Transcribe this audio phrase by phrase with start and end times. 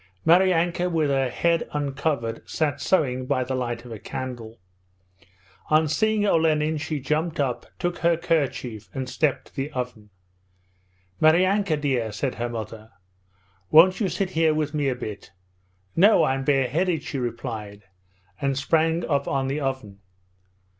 [0.25, 4.57] Maryanka with her head uncovered sat sewing by the light of a candle.
[5.69, 10.09] On seeing Olenin she jumped up, took her kerchief and stepped to the oven.
[11.21, 12.89] 'Maryanka dear,' said her mother,
[13.69, 15.33] 'won't you sit here with me a bit?'
[15.95, 17.83] 'No, I'm bareheaded,' she replied,
[18.41, 19.99] and sprang up on the oven.